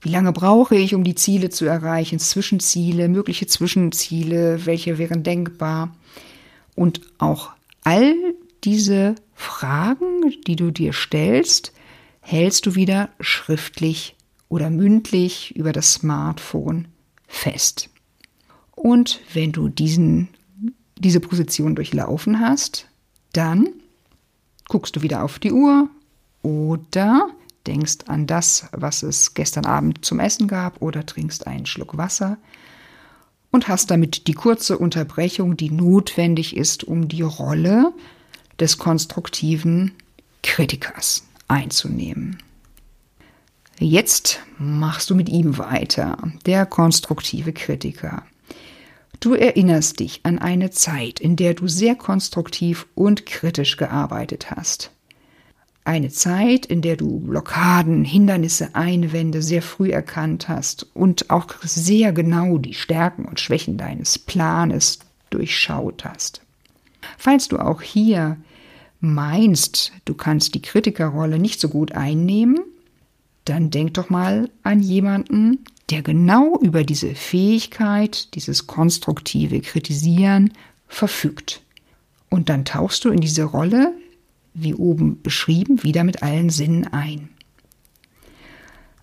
Wie 0.00 0.08
lange 0.08 0.32
brauche 0.32 0.74
ich, 0.74 0.96
um 0.96 1.04
die 1.04 1.14
Ziele 1.14 1.50
zu 1.50 1.66
erreichen? 1.66 2.18
Zwischenziele, 2.18 3.08
mögliche 3.08 3.46
Zwischenziele, 3.46 4.66
welche 4.66 4.98
wären 4.98 5.22
denkbar? 5.22 5.94
Und 6.74 7.00
auch 7.18 7.52
all 7.84 8.14
diese 8.64 9.14
Fragen, 9.34 10.34
die 10.48 10.56
du 10.56 10.72
dir 10.72 10.92
stellst, 10.92 11.72
hältst 12.20 12.66
du 12.66 12.74
wieder 12.74 13.10
schriftlich 13.20 14.16
oder 14.48 14.68
mündlich 14.68 15.54
über 15.54 15.72
das 15.72 15.94
Smartphone 15.94 16.88
fest. 17.28 17.88
Und 18.74 19.20
wenn 19.32 19.52
du 19.52 19.68
diesen, 19.68 20.28
diese 20.98 21.20
Position 21.20 21.76
durchlaufen 21.76 22.40
hast, 22.40 22.88
dann 23.32 23.68
guckst 24.72 24.96
du 24.96 25.02
wieder 25.02 25.22
auf 25.22 25.38
die 25.38 25.52
Uhr 25.52 25.90
oder 26.40 27.28
denkst 27.66 28.06
an 28.06 28.26
das, 28.26 28.68
was 28.72 29.02
es 29.02 29.34
gestern 29.34 29.66
Abend 29.66 30.02
zum 30.02 30.18
Essen 30.18 30.48
gab 30.48 30.80
oder 30.80 31.04
trinkst 31.04 31.46
einen 31.46 31.66
Schluck 31.66 31.98
Wasser 31.98 32.38
und 33.50 33.68
hast 33.68 33.90
damit 33.90 34.28
die 34.28 34.32
kurze 34.32 34.78
Unterbrechung, 34.78 35.58
die 35.58 35.70
notwendig 35.70 36.56
ist, 36.56 36.84
um 36.84 37.06
die 37.08 37.20
Rolle 37.20 37.92
des 38.58 38.78
konstruktiven 38.78 39.92
Kritikers 40.42 41.22
einzunehmen. 41.48 42.38
Jetzt 43.78 44.40
machst 44.56 45.10
du 45.10 45.14
mit 45.14 45.28
ihm 45.28 45.58
weiter, 45.58 46.16
der 46.46 46.64
konstruktive 46.64 47.52
Kritiker. 47.52 48.22
Du 49.22 49.34
erinnerst 49.34 50.00
dich 50.00 50.18
an 50.24 50.40
eine 50.40 50.72
Zeit, 50.72 51.20
in 51.20 51.36
der 51.36 51.54
du 51.54 51.68
sehr 51.68 51.94
konstruktiv 51.94 52.88
und 52.96 53.24
kritisch 53.24 53.76
gearbeitet 53.76 54.50
hast. 54.50 54.90
Eine 55.84 56.08
Zeit, 56.08 56.66
in 56.66 56.82
der 56.82 56.96
du 56.96 57.20
Blockaden, 57.20 58.04
Hindernisse, 58.04 58.74
Einwände 58.74 59.40
sehr 59.40 59.62
früh 59.62 59.90
erkannt 59.92 60.48
hast 60.48 60.88
und 60.92 61.30
auch 61.30 61.54
sehr 61.62 62.12
genau 62.12 62.58
die 62.58 62.74
Stärken 62.74 63.24
und 63.24 63.38
Schwächen 63.38 63.76
deines 63.76 64.18
Planes 64.18 64.98
durchschaut 65.30 66.04
hast. 66.04 66.40
Falls 67.16 67.46
du 67.46 67.58
auch 67.58 67.80
hier 67.80 68.38
meinst, 68.98 69.92
du 70.04 70.14
kannst 70.14 70.56
die 70.56 70.62
Kritikerrolle 70.62 71.38
nicht 71.38 71.60
so 71.60 71.68
gut 71.68 71.92
einnehmen, 71.92 72.58
dann 73.44 73.70
denk 73.70 73.94
doch 73.94 74.10
mal 74.10 74.50
an 74.64 74.80
jemanden, 74.80 75.60
der 75.92 76.02
genau 76.02 76.58
über 76.58 76.84
diese 76.84 77.14
Fähigkeit, 77.14 78.34
dieses 78.34 78.66
konstruktive 78.66 79.60
Kritisieren 79.60 80.52
verfügt. 80.88 81.60
Und 82.30 82.48
dann 82.48 82.64
tauchst 82.64 83.04
du 83.04 83.10
in 83.10 83.20
diese 83.20 83.44
Rolle, 83.44 83.92
wie 84.54 84.74
oben 84.74 85.20
beschrieben, 85.20 85.82
wieder 85.82 86.02
mit 86.02 86.22
allen 86.22 86.48
Sinnen 86.48 86.86
ein. 86.88 87.28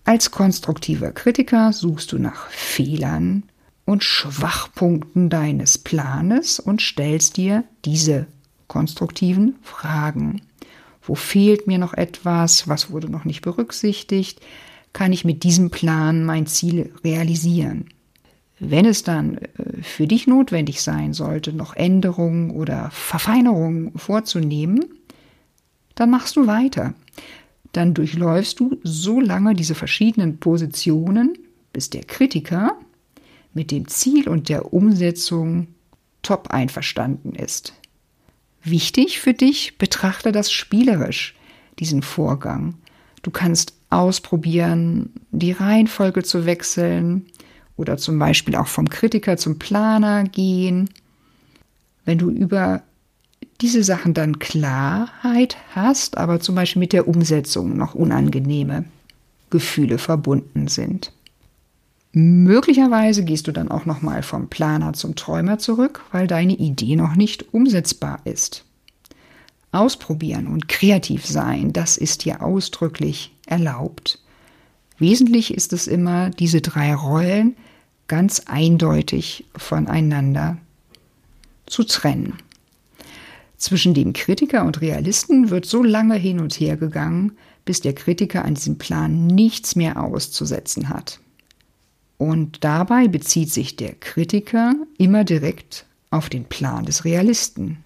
Als 0.04 0.32
konstruktiver 0.32 1.12
Kritiker 1.12 1.72
suchst 1.72 2.10
du 2.10 2.18
nach 2.18 2.50
Fehlern 2.50 3.44
und 3.84 4.02
Schwachpunkten 4.02 5.30
deines 5.30 5.78
Planes 5.78 6.58
und 6.58 6.82
stellst 6.82 7.36
dir 7.36 7.62
diese 7.84 8.26
konstruktiven 8.66 9.54
Fragen. 9.62 10.42
Wo 11.02 11.14
fehlt 11.14 11.68
mir 11.68 11.78
noch 11.78 11.94
etwas? 11.94 12.66
Was 12.66 12.90
wurde 12.90 13.08
noch 13.08 13.24
nicht 13.24 13.42
berücksichtigt? 13.42 14.40
Kann 14.92 15.12
ich 15.12 15.24
mit 15.24 15.44
diesem 15.44 15.70
Plan 15.70 16.24
mein 16.24 16.46
Ziel 16.46 16.92
realisieren? 17.04 17.86
Wenn 18.58 18.84
es 18.84 19.02
dann 19.02 19.38
äh, 19.38 19.82
für 19.82 20.06
dich 20.06 20.26
notwendig 20.26 20.82
sein 20.82 21.14
sollte, 21.14 21.52
noch 21.52 21.74
Änderungen 21.74 22.50
oder 22.50 22.90
Verfeinerungen 22.90 23.92
vorzunehmen, 23.96 24.84
dann 25.94 26.10
machst 26.10 26.36
du 26.36 26.46
weiter. 26.46 26.94
Dann 27.72 27.94
durchläufst 27.94 28.60
du 28.60 28.78
so 28.82 29.20
lange 29.20 29.54
diese 29.54 29.74
verschiedenen 29.74 30.38
Positionen, 30.38 31.38
bis 31.72 31.88
der 31.90 32.04
Kritiker 32.04 32.76
mit 33.54 33.70
dem 33.70 33.88
Ziel 33.88 34.28
und 34.28 34.48
der 34.48 34.72
Umsetzung 34.72 35.68
top 36.22 36.48
einverstanden 36.50 37.34
ist. 37.34 37.74
Wichtig 38.62 39.20
für 39.20 39.32
dich, 39.32 39.78
betrachte 39.78 40.32
das 40.32 40.52
spielerisch, 40.52 41.34
diesen 41.78 42.02
Vorgang. 42.02 42.74
Du 43.22 43.30
kannst 43.30 43.74
ausprobieren, 43.90 45.10
die 45.30 45.52
Reihenfolge 45.52 46.22
zu 46.22 46.46
wechseln 46.46 47.26
oder 47.76 47.96
zum 47.96 48.18
Beispiel 48.18 48.56
auch 48.56 48.68
vom 48.68 48.88
Kritiker 48.88 49.36
zum 49.36 49.58
Planer 49.58 50.24
gehen. 50.24 50.90
Wenn 52.04 52.18
du 52.18 52.30
über 52.30 52.82
diese 53.60 53.84
Sachen 53.84 54.14
dann 54.14 54.38
Klarheit 54.38 55.56
hast, 55.74 56.16
aber 56.16 56.40
zum 56.40 56.54
Beispiel 56.54 56.80
mit 56.80 56.92
der 56.92 57.08
Umsetzung 57.08 57.76
noch 57.76 57.94
unangenehme 57.94 58.84
Gefühle 59.50 59.98
verbunden 59.98 60.68
sind. 60.68 61.12
Möglicherweise 62.12 63.24
gehst 63.24 63.46
du 63.46 63.52
dann 63.52 63.70
auch 63.70 63.86
noch 63.86 64.02
mal 64.02 64.22
vom 64.22 64.48
Planer 64.48 64.94
zum 64.94 65.14
Träumer 65.14 65.58
zurück, 65.58 66.04
weil 66.10 66.26
deine 66.26 66.54
Idee 66.54 66.96
noch 66.96 67.14
nicht 67.14 67.52
umsetzbar 67.54 68.20
ist. 68.24 68.64
Ausprobieren 69.72 70.46
und 70.46 70.68
kreativ 70.68 71.26
sein, 71.26 71.72
das 71.72 71.96
ist 71.96 72.24
dir 72.24 72.42
ausdrücklich 72.42 73.32
erlaubt. 73.46 74.20
Wesentlich 74.98 75.54
ist 75.54 75.72
es 75.72 75.86
immer, 75.86 76.30
diese 76.30 76.60
drei 76.60 76.94
Rollen 76.94 77.56
ganz 78.08 78.40
eindeutig 78.46 79.44
voneinander 79.56 80.58
zu 81.66 81.84
trennen. 81.84 82.34
Zwischen 83.56 83.94
dem 83.94 84.12
Kritiker 84.12 84.64
und 84.64 84.80
Realisten 84.80 85.50
wird 85.50 85.66
so 85.66 85.82
lange 85.82 86.16
hin 86.16 86.40
und 86.40 86.54
her 86.54 86.76
gegangen, 86.76 87.32
bis 87.64 87.80
der 87.80 87.94
Kritiker 87.94 88.44
an 88.44 88.54
diesem 88.54 88.78
Plan 88.78 89.26
nichts 89.26 89.76
mehr 89.76 90.02
auszusetzen 90.02 90.88
hat. 90.88 91.20
Und 92.18 92.64
dabei 92.64 93.06
bezieht 93.06 93.52
sich 93.52 93.76
der 93.76 93.94
Kritiker 93.94 94.74
immer 94.98 95.24
direkt 95.24 95.86
auf 96.10 96.28
den 96.28 96.44
Plan 96.44 96.84
des 96.84 97.04
Realisten. 97.04 97.84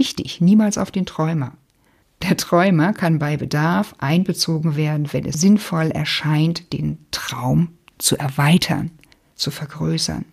Wichtig, 0.00 0.40
niemals 0.40 0.78
auf 0.78 0.90
den 0.90 1.04
Träumer. 1.04 1.52
Der 2.22 2.34
Träumer 2.38 2.94
kann 2.94 3.18
bei 3.18 3.36
Bedarf 3.36 3.94
einbezogen 3.98 4.74
werden, 4.74 5.12
wenn 5.12 5.26
es 5.26 5.42
sinnvoll 5.42 5.90
erscheint, 5.90 6.72
den 6.72 6.96
Traum 7.10 7.68
zu 7.98 8.16
erweitern, 8.16 8.92
zu 9.34 9.50
vergrößern. 9.50 10.24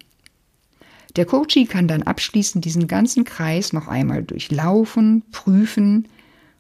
Der 1.18 1.26
Coachie 1.26 1.66
kann 1.66 1.90
dann 1.90 2.04
abschließend 2.04 2.64
diesen 2.64 2.88
ganzen 2.88 3.26
Kreis 3.26 3.74
noch 3.74 3.90
einmal 3.90 4.24
durchlaufen, 4.24 5.24
prüfen, 5.34 6.08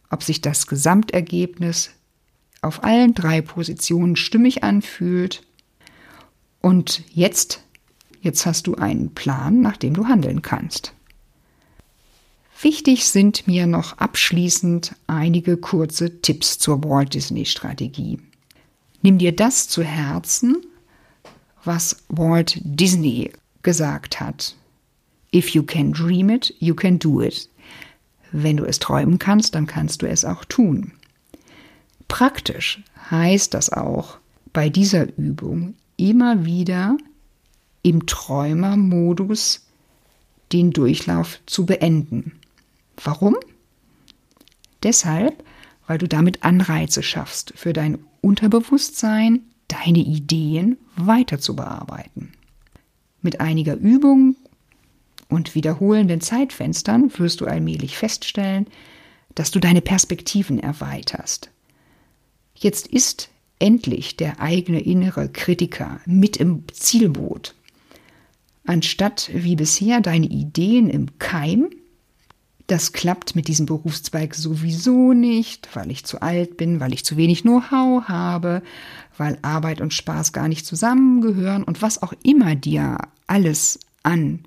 ob 0.09 0.21
sich 0.21 0.41
das 0.41 0.67
Gesamtergebnis 0.67 1.91
auf 2.61 2.83
allen 2.83 3.13
drei 3.13 3.39
Positionen 3.39 4.17
stimmig 4.17 4.65
anfühlt 4.65 5.43
und 6.59 7.03
jetzt, 7.13 7.63
jetzt 8.19 8.45
hast 8.45 8.67
du 8.67 8.75
einen 8.75 9.13
Plan, 9.13 9.61
nach 9.61 9.77
dem 9.77 9.93
du 9.93 10.07
handeln 10.07 10.41
kannst. 10.41 10.93
Wichtig 12.59 13.05
sind 13.05 13.45
mir 13.47 13.67
noch 13.67 13.99
abschließend 13.99 14.95
einige 15.05 15.57
kurze 15.57 16.21
Tipps 16.21 16.57
zur 16.57 16.83
Walt 16.83 17.13
Disney 17.13 17.45
Strategie. 17.45 18.19
Nimm 19.03 19.19
dir 19.19 19.35
das 19.35 19.67
zu 19.67 19.83
Herzen, 19.83 20.57
was 21.63 21.97
Walt 22.09 22.59
Disney 22.63 23.31
gesagt 23.61 24.19
hat. 24.19 24.55
If 25.35 25.49
you 25.49 25.61
can 25.61 25.91
dream 25.91 26.29
it, 26.31 26.55
you 26.59 26.73
can 26.73 26.97
do 26.97 27.21
it. 27.21 27.47
Wenn 28.31 28.57
du 28.57 28.65
es 28.65 28.79
träumen 28.79 29.19
kannst, 29.19 29.53
dann 29.53 29.67
kannst 29.67 30.01
du 30.01 30.07
es 30.07 30.25
auch 30.25 30.43
tun. 30.43 30.93
Praktisch 32.07 32.81
heißt 33.11 33.53
das 33.53 33.71
auch 33.71 34.17
bei 34.51 34.69
dieser 34.69 35.15
Übung 35.17 35.75
immer 35.95 36.43
wieder 36.45 36.97
im 37.83 38.07
Träumermodus 38.07 39.63
den 40.51 40.71
Durchlauf 40.71 41.39
zu 41.45 41.65
beenden. 41.65 42.36
Warum? 43.03 43.35
Deshalb, 44.83 45.43
weil 45.87 45.97
du 45.97 46.07
damit 46.07 46.43
Anreize 46.43 47.03
schaffst, 47.03 47.53
für 47.55 47.73
dein 47.73 47.99
Unterbewusstsein 48.21 49.41
deine 49.67 49.99
Ideen 49.99 50.77
weiter 50.95 51.39
zu 51.39 51.55
bearbeiten. 51.55 52.31
Mit 53.21 53.41
einiger 53.41 53.75
Übung 53.75 54.35
und 55.29 55.55
wiederholenden 55.55 56.21
Zeitfenstern 56.21 57.11
wirst 57.17 57.41
du 57.41 57.45
allmählich 57.45 57.97
feststellen, 57.97 58.67
dass 59.35 59.51
du 59.51 59.59
deine 59.59 59.81
Perspektiven 59.81 60.59
erweiterst. 60.59 61.51
Jetzt 62.55 62.87
ist 62.87 63.29
endlich 63.59 64.17
der 64.17 64.39
eigene 64.39 64.79
innere 64.79 65.29
Kritiker 65.29 65.99
mit 66.05 66.37
im 66.37 66.63
Zielboot. 66.71 67.55
Anstatt 68.65 69.29
wie 69.33 69.55
bisher 69.55 70.01
deine 70.01 70.27
Ideen 70.27 70.89
im 70.89 71.19
Keim, 71.19 71.69
das 72.67 72.91
klappt 72.91 73.35
mit 73.35 73.47
diesem 73.47 73.65
Berufszweig 73.65 74.35
sowieso 74.35 75.13
nicht, 75.13 75.69
weil 75.73 75.89
ich 75.89 76.03
zu 76.03 76.21
alt 76.21 76.57
bin, 76.57 76.81
weil 76.81 76.93
ich 76.93 77.05
zu 77.05 77.15
wenig 77.15 77.43
Know-how 77.43 78.03
habe, 78.09 78.61
weil 79.17 79.39
Arbeit 79.41 79.79
und 79.79 79.93
Spaß 79.93 80.33
gar 80.33 80.49
nicht 80.49 80.65
zusammengehören 80.65 81.63
und 81.63 81.81
was 81.81 82.03
auch 82.03 82.13
immer 82.23 82.55
dir 82.55 82.97
alles 83.25 83.79
an 84.03 84.41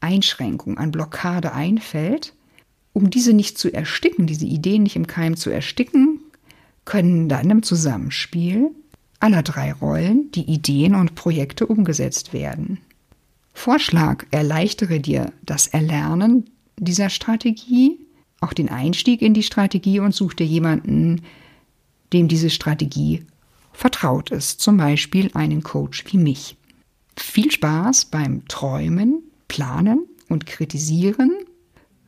Einschränkung, 0.00 0.78
an 0.78 0.92
Blockade 0.92 1.52
einfällt, 1.52 2.34
um 2.92 3.10
diese 3.10 3.32
nicht 3.32 3.58
zu 3.58 3.72
ersticken, 3.72 4.28
diese 4.28 4.46
Ideen 4.46 4.84
nicht 4.84 4.96
im 4.96 5.08
Keim 5.08 5.36
zu 5.36 5.50
ersticken, 5.50 6.20
können 6.84 7.28
dann 7.28 7.50
im 7.50 7.62
Zusammenspiel 7.64 8.70
aller 9.18 9.42
drei 9.42 9.72
Rollen 9.72 10.30
die 10.32 10.48
Ideen 10.50 10.94
und 10.94 11.16
Projekte 11.16 11.66
umgesetzt 11.66 12.32
werden. 12.32 12.78
Vorschlag 13.52 14.24
erleichtere 14.30 15.00
dir 15.00 15.32
das 15.42 15.66
Erlernen 15.66 16.48
dieser 16.80 17.10
Strategie, 17.10 17.98
auch 18.40 18.52
den 18.52 18.68
Einstieg 18.68 19.22
in 19.22 19.34
die 19.34 19.42
Strategie 19.42 20.00
und 20.00 20.14
such 20.14 20.34
dir 20.34 20.46
jemanden, 20.46 21.22
dem 22.12 22.26
diese 22.26 22.50
Strategie 22.50 23.24
vertraut 23.72 24.30
ist, 24.30 24.60
zum 24.60 24.76
Beispiel 24.76 25.30
einen 25.34 25.62
Coach 25.62 26.04
wie 26.08 26.18
mich. 26.18 26.56
Viel 27.16 27.50
Spaß 27.50 28.06
beim 28.06 28.46
Träumen, 28.48 29.22
Planen 29.46 30.06
und 30.28 30.46
Kritisieren 30.46 31.30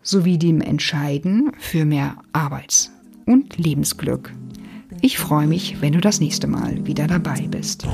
sowie 0.02 0.38
dem 0.38 0.61
Entscheiden 0.61 1.52
für 1.58 1.85
mehr 1.85 2.16
Arbeits- 2.32 2.90
und 3.26 3.56
Lebensglück. 3.56 4.32
Ich 5.00 5.18
freue 5.18 5.46
mich, 5.46 5.80
wenn 5.80 5.92
du 5.92 6.00
das 6.00 6.20
nächste 6.20 6.46
Mal 6.46 6.87
wieder 6.87 7.06
dabei 7.06 7.46
bist. 7.48 7.87